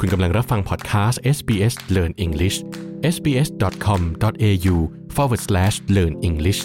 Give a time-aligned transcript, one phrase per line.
[0.00, 2.56] คุณกำลังรับฟังพอดแคสต์ SBS Learn English
[3.14, 4.76] sbs.com.au
[5.14, 6.60] forward slash learn english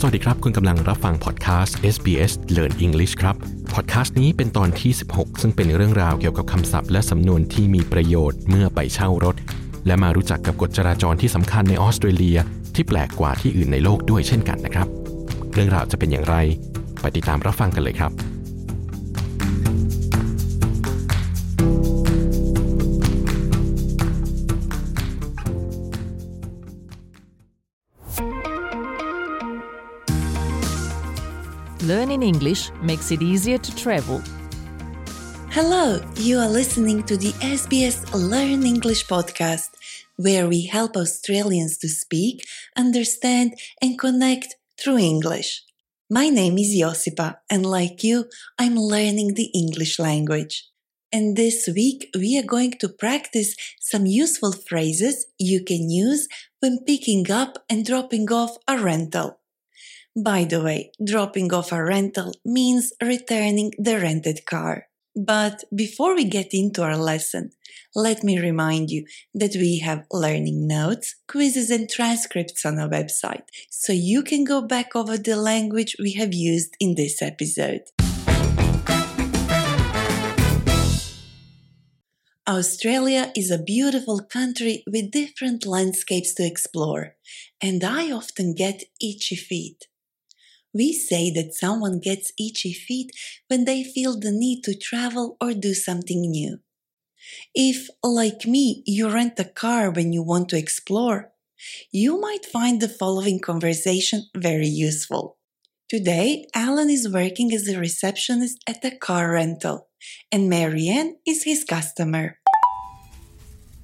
[0.00, 3.36] สวัสดีครับ คุณกำลังรับฟังพอดแคสต์ SBS Learn English ครับ
[3.74, 9.36] พอดแคสต์นี้เป็นตอนที่ 16 ซึ่งเป็นเรื่องราวเกี่ยวกับคำศัพท์และสำนวนที่มีประโยชน์เมื่อไปเช่ารถ
[9.86, 12.38] และมารู้จักกับกฎจราจรที่สำคัญในออสเตรเลีย
[12.74, 14.88] ที่แปลกกว่าที่อื่นในโลกด้วยเช่นกันนะครับ
[15.52, 16.36] เรื่องราวจะเป็นอย่างไร
[17.03, 18.13] ไปติดตามรับฟังกันเลยครับ
[31.89, 34.21] Learning English makes it easier to travel.
[35.49, 39.69] Hello, you are listening to the SBS Learn English podcast,
[40.15, 42.45] where we help Australians to speak,
[42.77, 45.63] understand, and connect through English.
[46.10, 48.26] My name is Josipa, and like you,
[48.58, 50.68] I'm learning the English language.
[51.10, 56.28] And this week, we are going to practice some useful phrases you can use
[56.60, 59.40] when picking up and dropping off a rental.
[60.14, 64.88] By the way, dropping off a rental means returning the rented car.
[65.16, 67.50] But before we get into our lesson,
[67.94, 73.44] let me remind you that we have learning notes, quizzes, and transcripts on our website,
[73.70, 77.82] so you can go back over the language we have used in this episode.
[82.48, 87.14] Australia is a beautiful country with different landscapes to explore,
[87.62, 89.86] and I often get itchy feet.
[90.74, 93.12] We say that someone gets itchy feet
[93.46, 96.58] when they feel the need to travel or do something new.
[97.54, 101.30] If, like me, you rent a car when you want to explore,
[101.92, 105.38] you might find the following conversation very useful.
[105.88, 109.88] Today, Alan is working as a receptionist at a car rental,
[110.32, 112.38] and Marianne is his customer.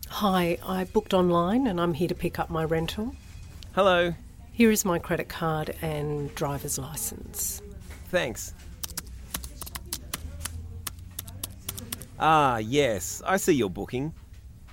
[0.09, 3.15] Hi, I booked online and I'm here to pick up my rental.
[3.75, 4.15] Hello.
[4.61, 7.63] Here is my credit card and driver's license.
[8.11, 8.53] Thanks.
[12.19, 14.13] Ah, yes, I see your booking.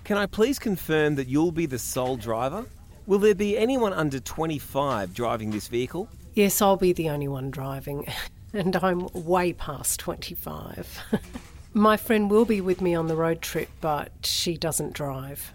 [0.03, 2.65] Can I please confirm that you'll be the sole driver?
[3.05, 6.09] Will there be anyone under 25 driving this vehicle?
[6.33, 8.07] Yes, I'll be the only one driving,
[8.53, 10.99] and I'm way past 25.
[11.73, 15.53] my friend will be with me on the road trip, but she doesn't drive.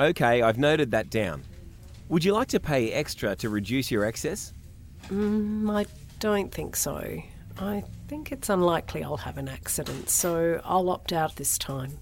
[0.00, 1.44] Okay, I've noted that down.
[2.12, 4.52] Would you like to pay extra to reduce your excess?
[5.08, 5.86] Mm, I
[6.18, 7.22] don't think so.
[7.58, 11.92] I think it's unlikely I'll have an accident, so I'll opt out this time.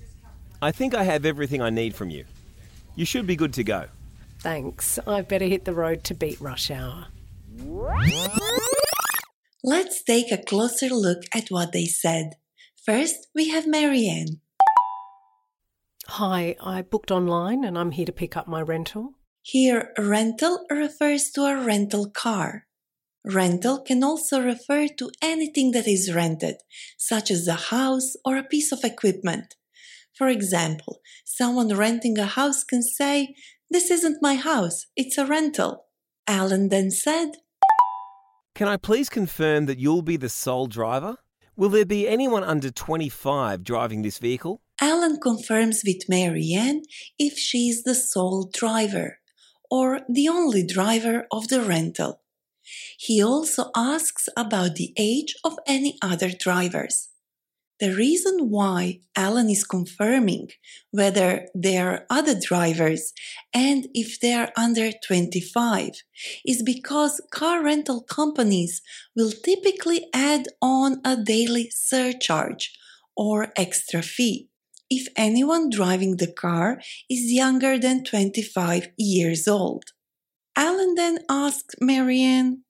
[0.60, 2.24] I think I have everything I need from you.
[2.96, 3.86] You should be good to go.
[4.40, 4.98] Thanks.
[5.06, 7.06] I better hit the road to beat rush hour.
[9.62, 12.32] Let's take a closer look at what they said.
[12.84, 14.40] First, we have Marianne.
[16.08, 19.14] Hi, I booked online and I'm here to pick up my rental.
[19.42, 22.66] Here, rental refers to a rental car.
[23.24, 26.56] Rental can also refer to anything that is rented,
[26.98, 29.56] such as a house or a piece of equipment.
[30.14, 33.34] For example, someone renting a house can say,
[33.70, 35.86] This isn't my house, it's a rental.
[36.26, 37.32] Alan then said,
[38.54, 41.16] Can I please confirm that you'll be the sole driver?
[41.56, 44.60] Will there be anyone under 25 driving this vehicle?
[44.80, 46.82] Alan confirms with Marianne
[47.18, 49.19] if she is the sole driver
[49.70, 52.20] or the only driver of the rental.
[52.98, 57.08] He also asks about the age of any other drivers.
[57.80, 60.50] The reason why Alan is confirming
[60.90, 63.14] whether there are other drivers
[63.54, 65.92] and if they are under 25
[66.44, 68.82] is because car rental companies
[69.16, 72.76] will typically add on a daily surcharge
[73.16, 74.49] or extra fee
[74.90, 79.84] if anyone driving the car is younger than 25 years old.
[80.56, 82.64] Alan then asked Marianne,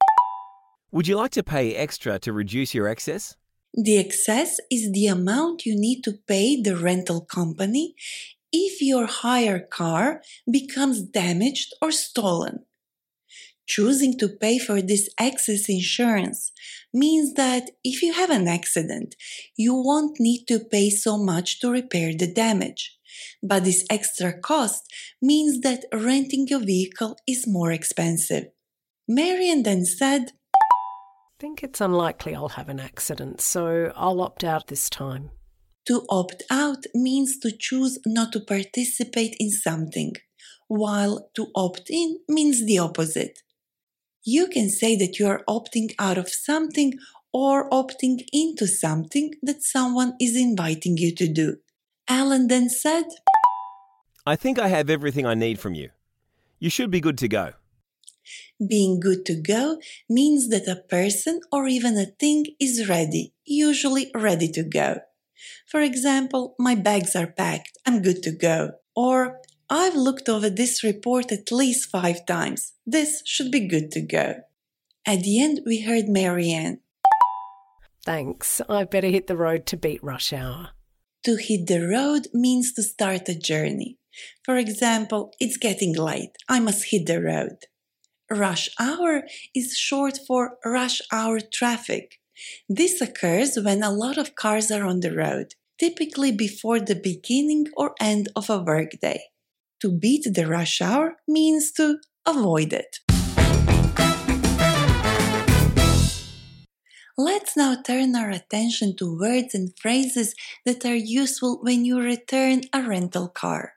[0.93, 3.37] Would you like to pay extra to reduce your excess?
[3.75, 7.95] The excess is the amount you need to pay the rental company
[8.53, 12.67] if your hire car becomes damaged or stolen.
[13.71, 16.51] Choosing to pay for this excess insurance
[16.93, 19.15] means that if you have an accident,
[19.57, 22.99] you won't need to pay so much to repair the damage.
[23.41, 24.83] But this extra cost
[25.23, 28.47] means that renting your vehicle is more expensive.
[29.07, 34.67] Marianne then said, I think it's unlikely I'll have an accident, so I'll opt out
[34.67, 35.31] this time.
[35.87, 40.15] To opt out means to choose not to participate in something,
[40.67, 43.39] while to opt in means the opposite.
[44.23, 46.95] You can say that you are opting out of something
[47.33, 51.57] or opting into something that someone is inviting you to do.
[52.09, 53.05] Alan then said,
[54.27, 55.91] I think I have everything I need from you.
[56.59, 57.53] You should be good to go.
[58.65, 59.79] Being good to go
[60.09, 65.01] means that a person or even a thing is ready, usually ready to go.
[65.67, 68.73] For example, my bags are packed, I'm good to go.
[68.95, 69.40] Or,
[69.73, 74.41] I've looked over this report at least five times, this should be good to go.
[75.07, 76.81] At the end, we heard Marianne.
[78.05, 80.71] Thanks, I better hit the road to beat rush hour.
[81.25, 83.99] To hit the road means to start a journey.
[84.45, 87.59] For example, it's getting late, I must hit the road.
[88.29, 89.23] Rush hour
[89.55, 92.19] is short for rush hour traffic.
[92.69, 97.69] This occurs when a lot of cars are on the road, typically before the beginning
[97.77, 99.21] or end of a workday.
[99.81, 101.97] To beat the rush hour means to
[102.27, 102.99] avoid it.
[107.17, 110.35] Let's now turn our attention to words and phrases
[110.67, 113.73] that are useful when you return a rental car.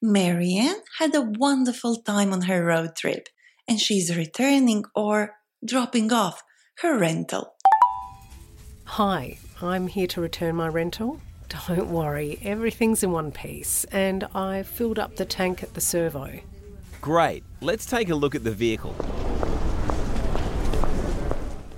[0.00, 3.28] Marianne had a wonderful time on her road trip,
[3.68, 6.42] and she's returning or dropping off
[6.78, 7.56] her rental.
[8.84, 11.20] Hi, I'm here to return my rental.
[11.48, 16.40] Don't worry, everything's in one piece, and I filled up the tank at the servo.
[17.00, 18.94] Great, let's take a look at the vehicle.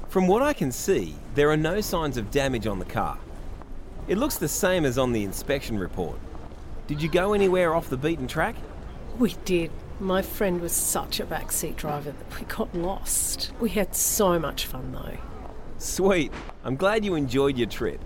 [0.09, 3.19] From what I can see, there are no signs of damage on the car.
[4.09, 6.19] It looks the same as on the inspection report.
[6.87, 8.57] Did you go anywhere off the beaten track?
[9.19, 9.71] We did.
[10.01, 13.53] My friend was such a backseat driver that we got lost.
[13.61, 15.19] We had so much fun though.
[15.77, 16.33] Sweet.
[16.65, 18.01] I'm glad you enjoyed your trip.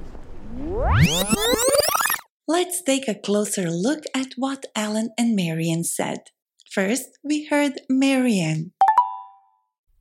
[2.49, 6.19] Let's take a closer look at what Alan and Marianne said.
[6.71, 8.73] First, we heard Marianne.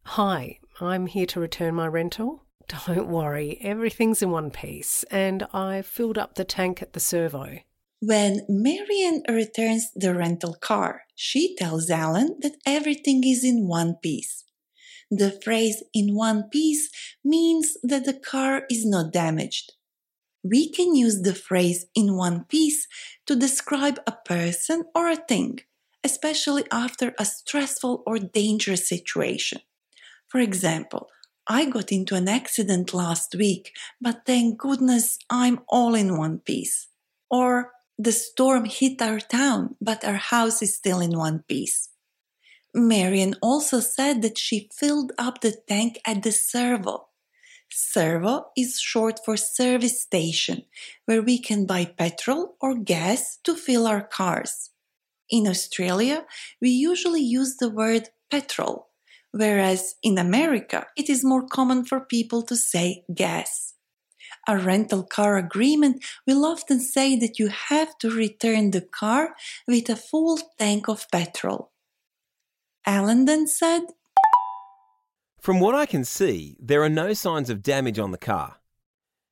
[0.04, 2.46] Hi, I'm here to return my rental.
[2.86, 7.60] Don't worry, everything's in one piece, and I filled up the tank at the servo.
[8.00, 14.46] When Marianne returns the rental car, she tells Alan that everything is in one piece.
[15.10, 16.90] The phrase in one piece
[17.24, 19.74] means that the car is not damaged.
[20.44, 22.88] We can use the phrase in one piece
[23.28, 25.60] to describe a person or a thing,
[26.04, 29.62] especially after a stressful or dangerous situation.
[30.28, 31.10] For example,
[31.48, 36.88] I got into an accident last week, but thank goodness I'm all in one piece.
[37.30, 41.90] Or the storm hit our town, but our house is still in one piece.
[42.74, 47.10] Marianne also said that she filled up the tank at the servo.
[47.72, 50.64] Servo is short for service station,
[51.06, 54.70] where we can buy petrol or gas to fill our cars.
[55.30, 56.26] In Australia,
[56.62, 58.92] we usually use the word petrol
[59.32, 63.74] whereas in America it is more common for people to say gas.
[64.48, 69.36] A rental car agreement will often say that you have to return the car
[69.68, 71.72] with a full tank of petrol.
[72.86, 73.84] Alan then said,
[75.42, 78.58] From what I can see, there are no signs of damage on the car.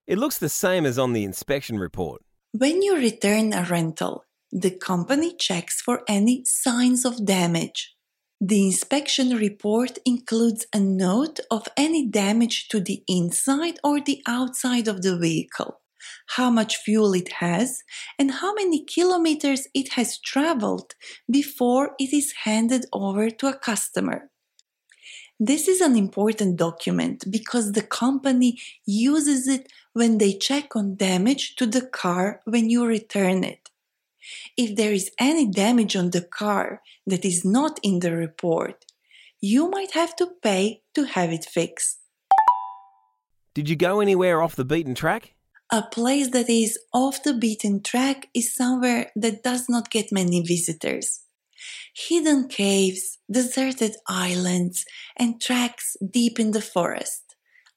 [0.07, 2.23] It looks the same as on the inspection report.
[2.51, 7.95] When you return a rental, the company checks for any signs of damage.
[8.41, 14.87] The inspection report includes a note of any damage to the inside or the outside
[14.87, 15.80] of the vehicle,
[16.37, 17.83] how much fuel it has,
[18.18, 20.95] and how many kilometers it has traveled
[21.30, 24.31] before it is handed over to a customer.
[25.41, 31.55] This is an important document because the company uses it when they check on damage
[31.55, 33.69] to the car when you return it.
[34.57, 38.83] If there is any damage on the car that is not in the report,
[39.39, 41.99] you might have to pay to have it fixed.
[43.53, 45.35] Did you go anywhere off the beaten track?
[45.71, 50.41] A place that is off the beaten track is somewhere that does not get many
[50.41, 51.21] visitors.
[51.95, 54.85] Hidden caves, deserted islands,
[55.18, 57.30] and tracks deep in the forest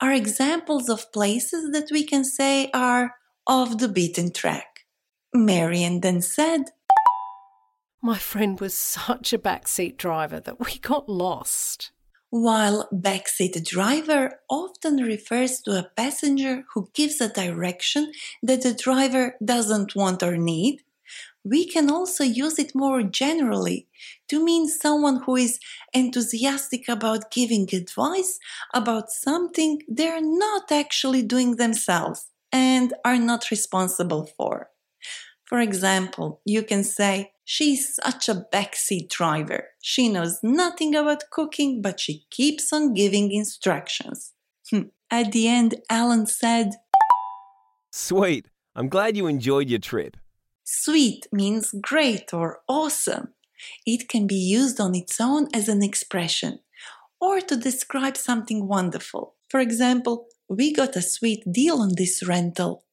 [0.02, 3.14] are examples of places that we can say are
[3.46, 4.80] off the beaten track.
[5.32, 6.64] Marianne then said,
[8.02, 11.92] My friend was such a backseat driver that we got lost.
[12.30, 18.10] While backseat driver often refers to a passenger who gives a direction
[18.42, 20.80] that the driver doesn't want or need,
[21.44, 23.88] we can also use it more generally
[24.28, 25.58] to mean someone who is
[25.92, 28.38] enthusiastic about giving advice
[28.72, 34.68] about something they're not actually doing themselves and are not responsible for.
[35.44, 39.70] For example, you can say, She's such a backseat driver.
[39.82, 44.32] She knows nothing about cooking, but she keeps on giving instructions.
[44.70, 44.82] Hmm.
[45.10, 46.70] At the end, Alan said,
[47.90, 48.46] Sweet.
[48.74, 50.16] I'm glad you enjoyed your trip.
[50.74, 53.34] Sweet means great or awesome.
[53.84, 56.60] It can be used on its own as an expression
[57.20, 59.34] or to describe something wonderful.
[59.50, 62.84] For example, we got a sweet deal on this rental.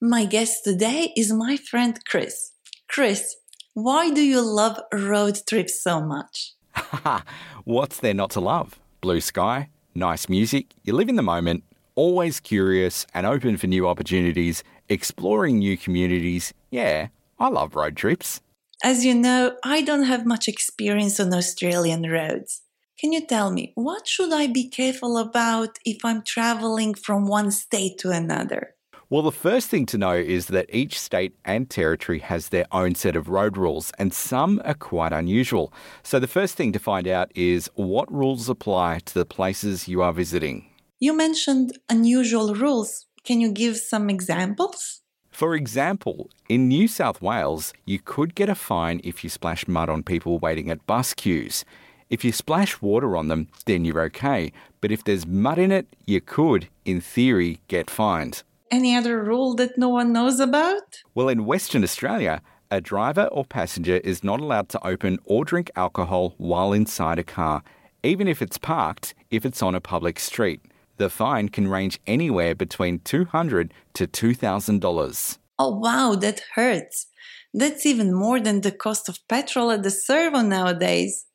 [0.00, 2.52] My guest today is my friend Chris.
[2.88, 3.36] Chris,
[3.74, 6.55] why do you love road trips so much?
[7.64, 8.78] What's there not to love?
[9.00, 11.64] Blue sky, nice music, you live in the moment,
[11.94, 16.52] always curious and open for new opportunities, exploring new communities.
[16.70, 18.40] Yeah, I love road trips.
[18.84, 22.62] As you know, I don't have much experience on Australian roads.
[22.98, 27.50] Can you tell me what should I be careful about if I'm traveling from one
[27.50, 28.75] state to another?
[29.08, 32.96] Well, the first thing to know is that each state and territory has their own
[32.96, 35.72] set of road rules, and some are quite unusual.
[36.02, 40.02] So, the first thing to find out is what rules apply to the places you
[40.02, 40.66] are visiting.
[40.98, 43.06] You mentioned unusual rules.
[43.22, 45.02] Can you give some examples?
[45.30, 49.88] For example, in New South Wales, you could get a fine if you splash mud
[49.88, 51.64] on people waiting at bus queues.
[52.10, 54.50] If you splash water on them, then you're okay.
[54.80, 58.42] But if there's mud in it, you could, in theory, get fined.
[58.70, 61.02] Any other rule that no one knows about?
[61.14, 65.70] Well, in Western Australia, a driver or passenger is not allowed to open or drink
[65.76, 67.62] alcohol while inside a car,
[68.02, 70.60] even if it's parked, if it's on a public street.
[70.96, 75.38] The fine can range anywhere between 200 to $2,000.
[75.58, 77.06] Oh wow, that hurts.
[77.54, 81.26] That's even more than the cost of petrol at the servo nowadays.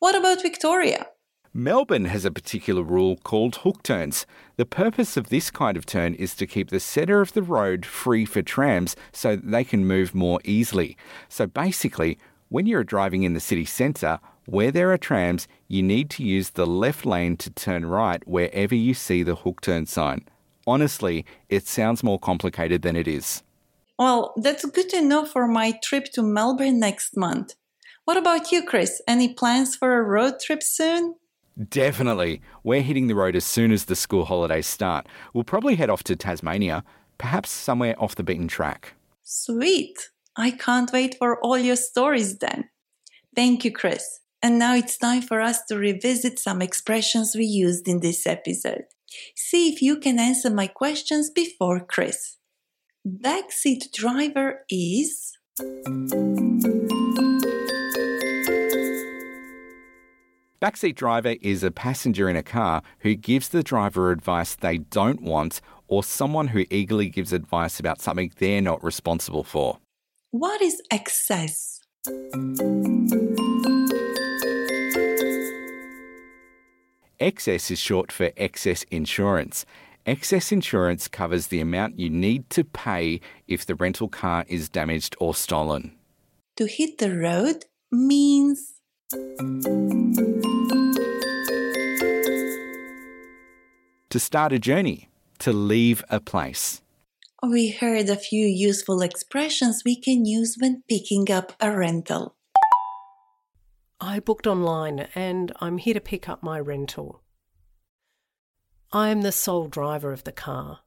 [0.00, 1.06] What about Victoria?
[1.56, 4.26] Melbourne has a particular rule called hook turns.
[4.56, 7.86] The purpose of this kind of turn is to keep the centre of the road
[7.86, 10.98] free for trams so they can move more easily.
[11.30, 12.18] So basically,
[12.50, 16.50] when you're driving in the city centre, where there are trams, you need to use
[16.50, 20.26] the left lane to turn right wherever you see the hook turn sign.
[20.66, 23.42] Honestly, it sounds more complicated than it is.
[23.98, 27.54] Well, that's good to know for my trip to Melbourne next month.
[28.04, 29.00] What about you, Chris?
[29.08, 31.14] Any plans for a road trip soon?
[31.68, 32.42] Definitely.
[32.62, 35.06] We're hitting the road as soon as the school holidays start.
[35.32, 36.84] We'll probably head off to Tasmania,
[37.18, 38.94] perhaps somewhere off the beaten track.
[39.22, 40.10] Sweet.
[40.36, 42.68] I can't wait for all your stories then.
[43.34, 44.20] Thank you, Chris.
[44.42, 48.84] And now it's time for us to revisit some expressions we used in this episode.
[49.34, 52.36] See if you can answer my questions before Chris.
[53.06, 55.32] Backseat driver is.
[60.60, 65.20] Backseat driver is a passenger in a car who gives the driver advice they don't
[65.20, 69.78] want or someone who eagerly gives advice about something they're not responsible for.
[70.30, 71.80] What is excess?
[77.20, 79.66] Excess is short for excess insurance.
[80.06, 85.16] Excess insurance covers the amount you need to pay if the rental car is damaged
[85.20, 85.94] or stolen.
[86.56, 88.75] To hit the road means.
[94.10, 95.08] To start a journey,
[95.38, 96.82] to leave a place.
[97.48, 102.34] We heard a few useful expressions we can use when picking up a rental.
[104.00, 107.22] I booked online and I'm here to pick up my rental.
[108.92, 110.80] I am the sole driver of the car.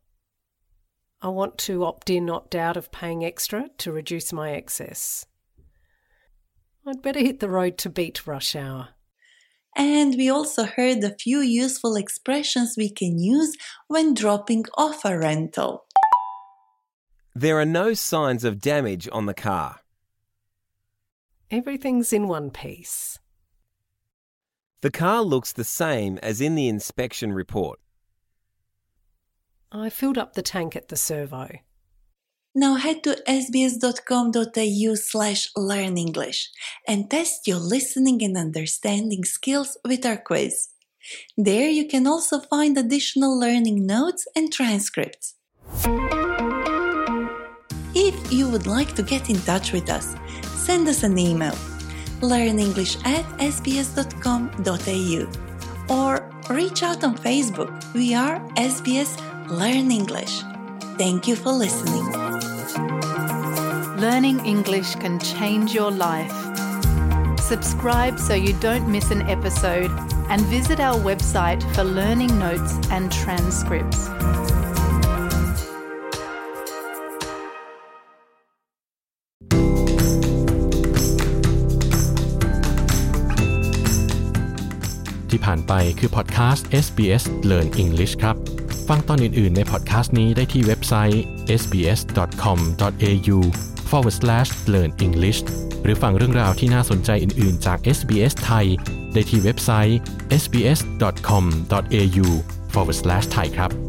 [1.21, 5.25] I want to opt in, opt out of paying extra to reduce my excess.
[6.85, 8.89] I'd better hit the road to beat rush hour.
[9.75, 13.55] And we also heard a few useful expressions we can use
[13.87, 15.85] when dropping off a rental.
[17.35, 19.81] There are no signs of damage on the car.
[21.51, 23.19] Everything's in one piece.
[24.81, 27.79] The car looks the same as in the inspection report.
[29.71, 31.49] I filled up the tank at the servo.
[32.55, 36.49] Now head to sbs.com.au slash learn English
[36.87, 40.69] and test your listening and understanding skills with our quiz.
[41.37, 45.35] There you can also find additional learning notes and transcripts.
[47.95, 50.15] If you would like to get in touch with us,
[50.55, 51.55] send us an email
[52.21, 55.21] learnenglish at sbs.com.au
[55.89, 57.71] or reach out on Facebook.
[57.93, 59.17] We are SBS
[59.49, 60.43] Learn English.
[60.97, 62.28] Thank you for listening.
[63.99, 66.31] Learning English can change your life.
[67.37, 69.91] Subscribe so you don't miss an episode
[70.29, 74.07] and visit our website for learning notes and transcripts.
[74.07, 74.89] transcripts.
[85.29, 88.35] ที่ผ่านไปคือพอดแคสต์ SBS Learn English ครับ
[88.87, 91.23] ฟังตอนอื่น ๆ ในพอดแคสต์นี้ได้ที่เว็บไซต์
[91.61, 93.39] sbs.com.au
[93.89, 95.39] forward slash learn english
[95.83, 98.65] หรือฟังเรื่องราวที่น่าสนใจอื่น ๆ จาก SBS ไทย
[99.13, 99.99] ได้ที่เว็บไซต์
[100.41, 102.27] sbs.com.au
[102.73, 103.88] forward slash thai ครับ